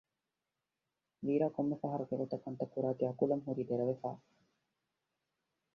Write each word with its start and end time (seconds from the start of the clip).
ވީރާ 1.25 1.47
ކޮންމެ 1.55 1.75
ފަހަރަކު 1.81 2.11
އެގޮތަށް 2.13 2.43
ކަންތައް 2.43 2.73
ކުރާތީ 2.73 3.03
އަކުމަލް 3.07 3.43
ހުރީ 3.45 3.63
ދެރަވެފަ 3.69 4.09